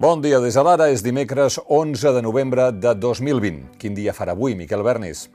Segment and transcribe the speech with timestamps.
[0.00, 3.58] Bon dia, des de l'ara és dimecres 11 de novembre de 2020.
[3.76, 5.26] Quin dia farà avui, Miquel Bernis?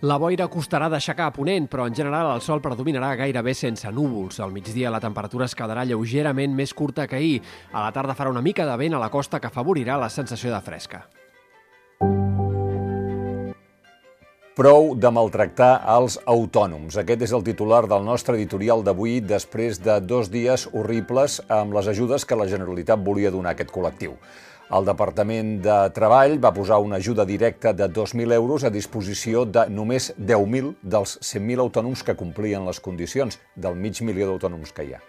[0.00, 4.40] La boira costarà d'aixecar a ponent, però en general el sol predominarà gairebé sense núvols.
[4.40, 7.42] Al migdia la temperatura es quedarà lleugerament més curta que ahir.
[7.68, 10.56] A la tarda farà una mica de vent a la costa que afavorirà la sensació
[10.56, 11.04] de fresca.
[14.58, 16.96] Prou de maltractar els autònoms.
[16.98, 21.86] Aquest és el titular del nostre editorial d'avui després de dos dies horribles amb les
[21.92, 24.16] ajudes que la Generalitat volia donar a aquest col·lectiu.
[24.68, 29.62] El Departament de Treball va posar una ajuda directa de 2.000 euros a disposició de
[29.72, 34.92] només 10.000 dels 100.000 autònoms que complien les condicions del mig milió d'autònoms que hi
[34.92, 35.00] ha.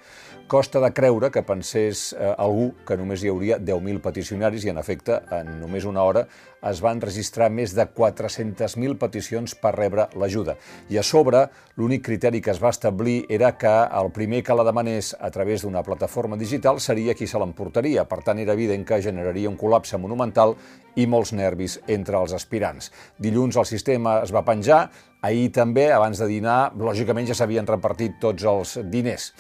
[0.49, 4.79] Costa de creure que pensés eh, algú que només hi hauria 10.000 peticionaris i, en
[4.81, 6.23] efecte, en només una hora
[6.65, 10.55] es van registrar més de 400.000 peticions per rebre l'ajuda.
[10.89, 11.43] I a sobre,
[11.77, 15.61] l'únic criteri que es va establir era que el primer que la demanés a través
[15.61, 18.07] d'una plataforma digital seria qui se l'emportaria.
[18.09, 20.55] Per tant, era evident que generaria un col·lapse monumental
[20.99, 22.91] i molts nervis entre els aspirants.
[23.21, 24.83] Dilluns el sistema es va penjar,
[25.21, 29.31] ahir també, abans de dinar, lògicament ja s'havien repartit tots els diners.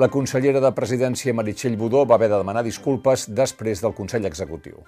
[0.00, 4.82] La consellera de Presidència, Meritxell Budó, va haver de demanar disculpes després del Consell Executiu.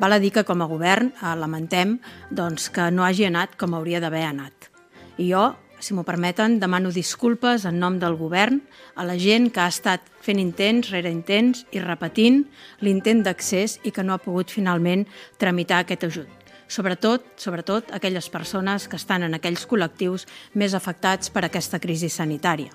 [0.00, 1.98] Val a dir que com a govern eh, lamentem
[2.30, 4.68] doncs, que no hagi anat com hauria d'haver anat.
[5.16, 5.46] I jo,
[5.84, 8.62] si m'ho permeten, demano disculpes en nom del govern
[8.96, 12.46] a la gent que ha estat fent intents rere intents i repetint
[12.80, 15.04] l'intent d'accés i que no ha pogut finalment
[15.38, 21.44] tramitar aquest ajut sobretot, sobretot aquelles persones que estan en aquells col·lectius més afectats per
[21.46, 22.72] aquesta crisi sanitària.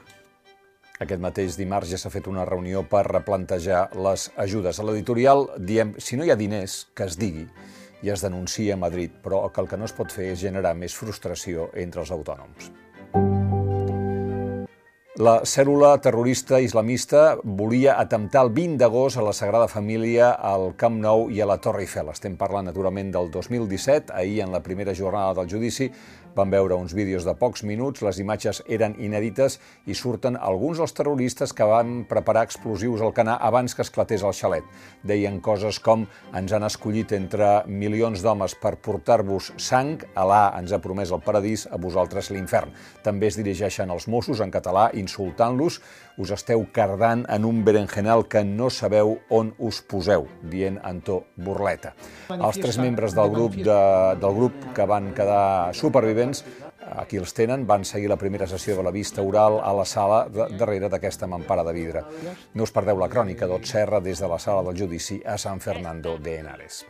[0.99, 4.80] Aquest mateix dimarts ja s'ha fet una reunió per replantejar les ajudes.
[4.80, 7.47] A l'editorial diem, si no hi ha diners, que es digui
[8.03, 10.75] i es denuncia a Madrid, però que el que no es pot fer és generar
[10.75, 12.71] més frustració entre els autònoms.
[15.19, 20.95] La cèl·lula terrorista islamista volia atemptar el 20 d'agost a la Sagrada Família, al Camp
[21.03, 22.07] Nou i a la Torre Eiffel.
[22.13, 24.13] Estem parlant, naturalment, del 2017.
[24.15, 25.89] Ahir, en la primera jornada del judici,
[26.39, 29.58] Vam veure uns vídeos de pocs minuts, les imatges eren inèdites
[29.92, 34.32] i surten alguns dels terroristes que van preparar explosius al canà abans que esclatés el
[34.38, 34.64] xalet.
[35.04, 40.80] Deien coses com ens han escollit entre milions d'homes per portar-vos sang, Alà ens ha
[40.80, 42.71] promès el paradís, a vosaltres l'infern.
[43.04, 45.82] També es dirigeixen als Mossos en català insultant-los,
[46.20, 51.21] us esteu cardant en un berenjenal que no sabeu on us poseu, dient en to
[51.36, 51.94] burleta.
[52.30, 53.80] Els tres membres del grup, de,
[54.20, 58.75] del grup que van quedar supervivents supervivents, aquí els tenen, van seguir la primera sessió
[58.75, 62.03] de la vista oral a la sala de, darrere d'aquesta mampara de vidre.
[62.53, 65.59] No us perdeu la crònica d'Ot Serra des de la sala del judici a San
[65.59, 66.85] Fernando de Henares.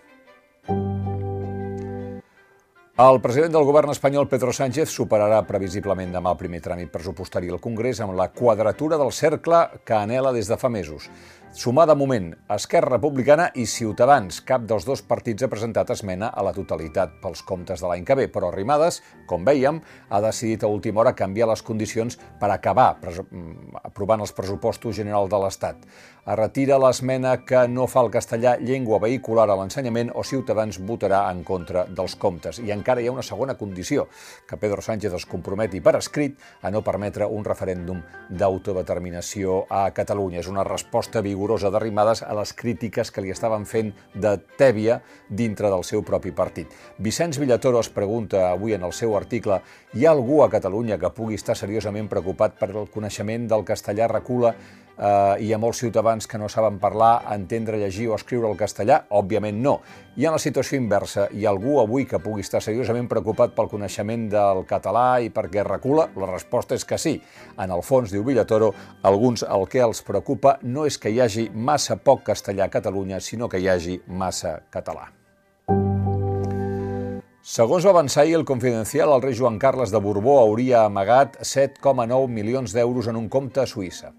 [2.99, 7.61] El president del govern espanyol, Pedro Sánchez, superarà previsiblement demà el primer tràmit pressupostari al
[7.63, 11.07] Congrés amb la quadratura del cercle que anela des de fa mesos.
[11.51, 14.37] Sumar de moment Esquerra Republicana i Ciutadans.
[14.45, 18.13] Cap dels dos partits ha presentat esmena a la totalitat pels comptes de l'any que
[18.13, 19.79] ve, però Arrimadas, com veiem,
[20.13, 25.33] ha decidit a última hora canviar les condicions per acabar mm, aprovant els pressupostos generals
[25.33, 25.89] de l'Estat.
[26.29, 31.23] Es retira l'esmena que no fa el castellà llengua vehicular a l'ensenyament o Ciutadans votarà
[31.31, 32.59] en contra dels comptes.
[32.61, 34.05] I encara hi ha una segona condició,
[34.45, 40.43] que Pedro Sánchez es comprometi per escrit a no permetre un referèndum d'autodeterminació a Catalunya.
[40.43, 44.99] És una resposta vigorosa vigorosa d'arrimades a les crítiques que li estaven fent de tèbia
[45.29, 46.67] dintre del seu propi partit.
[46.99, 49.61] Vicenç Villatoro es pregunta avui en el seu article
[49.95, 54.09] hi ha algú a Catalunya que pugui estar seriosament preocupat per el coneixement del castellà
[54.11, 54.53] recula
[54.99, 59.03] eh, hi ha molts ciutadans que no saben parlar, entendre, llegir o escriure el castellà?
[59.09, 59.79] Òbviament no.
[60.19, 63.71] I en la situació inversa, hi ha algú avui que pugui estar seriosament preocupat pel
[63.71, 66.09] coneixement del català i per què recula?
[66.19, 67.15] La resposta és que sí.
[67.57, 68.73] En el fons, diu Villatoro,
[69.03, 73.19] alguns el que els preocupa no és que hi hagi massa poc castellà a Catalunya,
[73.19, 75.18] sinó que hi hagi massa català.
[77.49, 82.27] Segons va avançar ahir el Confidencial, el rei Joan Carles de Borbó hauria amagat 7,9
[82.29, 84.11] milions d'euros en un compte a Suïssa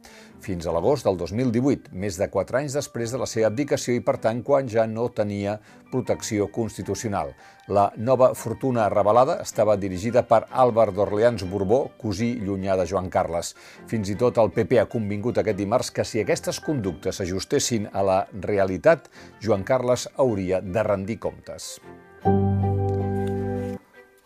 [0.43, 4.03] fins a l'agost del 2018, més de 4 anys després de la seva abdicació i,
[4.03, 5.61] per tant, quan ja no tenia
[5.93, 7.31] protecció constitucional.
[7.71, 13.55] La nova fortuna revelada estava dirigida per Àlvar d'Orleans Borbó, cosí llunyà de Joan Carles.
[13.87, 18.03] Fins i tot el PP ha convingut aquest dimarts que si aquestes conductes s'ajustessin a
[18.03, 19.07] la realitat,
[19.39, 21.77] Joan Carles hauria de rendir comptes.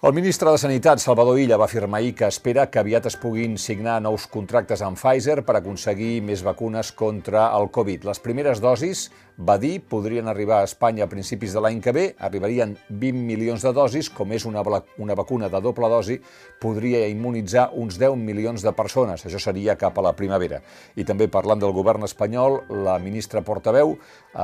[0.05, 3.55] El ministre de Sanitat, Salvador Illa, va afirmar ahir que espera que aviat es puguin
[3.56, 8.05] signar nous contractes amb Pfizer per aconseguir més vacunes contra el Covid.
[8.05, 9.06] Les primeres dosis,
[9.41, 13.65] va dir, podrien arribar a Espanya a principis de l'any que ve, arribarien 20 milions
[13.65, 14.61] de dosis, com és una,
[15.01, 16.19] una vacuna de doble dosi,
[16.61, 19.25] podria immunitzar uns 10 milions de persones.
[19.25, 20.61] Això seria cap a la primavera.
[21.00, 23.97] I també parlant del govern espanyol, la ministra portaveu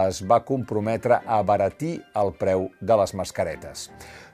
[0.06, 3.90] es va comprometre a abaratir el preu de les mascaretes.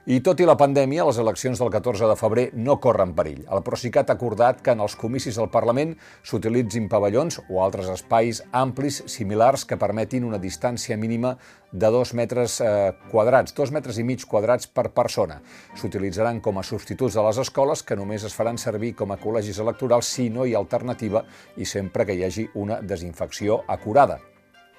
[0.07, 3.41] I tot i la pandèmia, les eleccions del 14 de febrer no corren perill.
[3.51, 8.39] El Procicat ha acordat que en els comicis del Parlament s'utilitzin pavellons o altres espais
[8.55, 11.33] amplis similars que permetin una distància mínima
[11.73, 15.41] de dos metres eh, quadrats, dos metres i mig quadrats per persona.
[15.75, 19.59] S'utilitzaran com a substituts de les escoles que només es faran servir com a col·legis
[19.59, 21.27] electorals si no hi ha alternativa
[21.59, 24.21] i sempre que hi hagi una desinfecció acurada.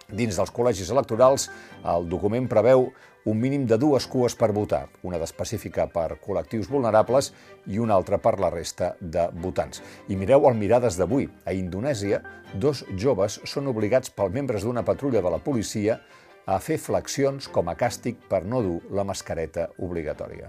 [0.08, 1.50] Dins dels col·legis electorals,
[1.84, 2.86] el document preveu
[3.28, 7.34] un mínim de dues cues per votar, una d'específica per col·lectius vulnerables
[7.68, 9.84] i una altra per la resta de votants.
[10.08, 11.28] I mireu el Mirades d'avui.
[11.44, 12.22] A Indonèsia,
[12.56, 16.00] dos joves són obligats pels membres d'una patrulla de la policia
[16.48, 20.48] a fer flexions com a càstig per no dur la mascareta obligatòria.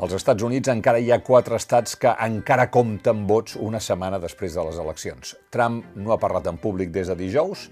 [0.00, 4.54] Als Estats Units encara hi ha quatre estats que encara compten vots una setmana després
[4.56, 5.34] de les eleccions.
[5.52, 7.66] Trump no ha parlat en públic des de dijous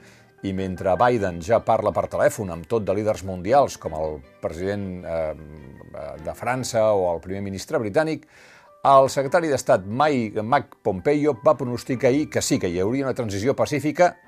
[0.45, 4.85] i mentre Biden ja parla per telèfon amb tot de líders mundials, com el president
[5.09, 5.33] eh,
[6.21, 8.29] de França o el primer ministre britànic,
[8.93, 13.57] el secretari d'Estat Mike Pompeo va pronosticar ahir que sí que hi hauria una transició
[13.57, 14.19] pacífica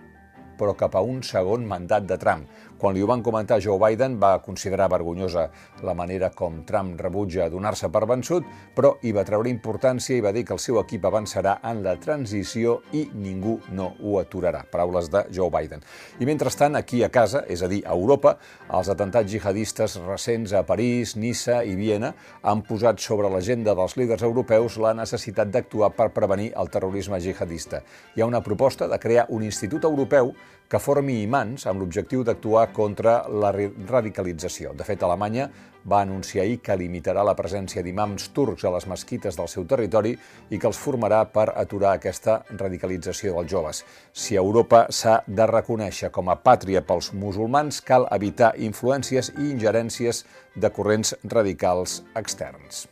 [0.60, 2.48] però cap a un segon mandat de Trump.
[2.80, 5.42] Quan li ho van comentar Joe Biden va considerar vergonyosa
[5.84, 10.32] la manera com Trump rebutja donar-se per vençut, però hi va treure importància i va
[10.32, 14.62] dir que el seu equip avançarà en la transició i ningú no ho aturarà.
[14.72, 15.84] Paraules de Joe Biden.
[16.24, 18.38] I mentrestant, aquí a casa, és a dir, a Europa,
[18.72, 24.24] els atentats jihadistes recents a París, Niça i Viena han posat sobre l'agenda dels líders
[24.24, 27.82] europeus la necessitat d'actuar per prevenir el terrorisme jihadista.
[28.16, 30.32] Hi ha una proposta de crear un institut europeu
[30.70, 34.74] que formi imants amb l'objectiu d'actuar contra la radicalització.
[34.76, 35.48] De fet, Alemanya
[35.84, 40.12] va anunciar ahir que limitarà la presència d'imams turcs a les mesquites del seu territori
[40.50, 43.82] i que els formarà per aturar aquesta radicalització dels joves.
[44.12, 50.24] Si Europa s'ha de reconèixer com a pàtria pels musulmans, cal evitar influències i ingerències
[50.56, 52.88] de corrents radicals externs.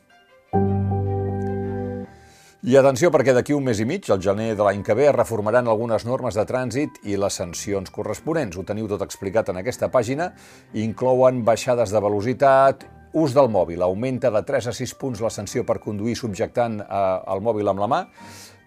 [2.69, 5.15] I atenció perquè d'aquí un mes i mig, al gener de l'any que ve, es
[5.15, 8.59] reformaran algunes normes de trànsit i les sancions corresponents.
[8.61, 10.27] Ho teniu tot explicat en aquesta pàgina.
[10.77, 12.85] Inclouen baixades de velocitat,
[13.17, 13.81] ús del mòbil.
[13.87, 16.99] Augmenta de 3 a 6 punts la sanció per conduir subjectant eh,
[17.33, 18.03] el mòbil amb la mà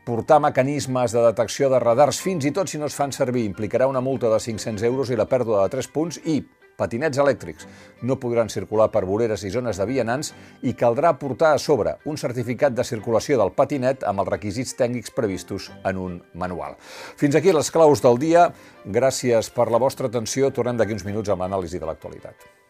[0.02, 3.86] portar mecanismes de detecció de radars fins i tot si no es fan servir implicarà
[3.86, 6.40] una multa de 500 euros i la pèrdua de 3 punts i
[6.82, 7.68] patinets elèctrics
[8.02, 10.34] no podran circular per voreres i zones de vianants
[10.66, 15.14] i caldrà portar a sobre un certificat de circulació del patinet amb els requisits tècnics
[15.16, 16.78] previstos en un manual.
[17.18, 18.50] Fins aquí les claus del dia.
[18.86, 20.50] Gràcies per la vostra atenció.
[20.52, 22.61] Tornem d'aquí uns minuts amb l'anàlisi de l'actualitat.